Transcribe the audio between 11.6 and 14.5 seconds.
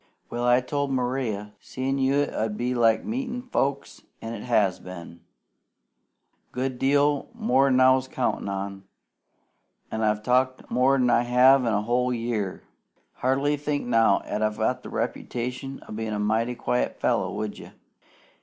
in a whole year. Hardly think now 'at